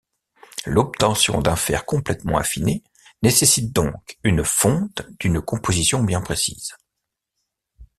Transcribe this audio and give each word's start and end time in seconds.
L'obtention 0.65 1.41
d'un 1.41 1.55
fer 1.55 1.85
complètement 1.85 2.39
affiné 2.39 2.83
nécessite 3.21 3.71
donc 3.71 4.17
une 4.23 4.43
fonte 4.43 5.03
d'une 5.19 5.39
composition 5.39 6.03
bien 6.03 6.21
précise. 6.21 6.73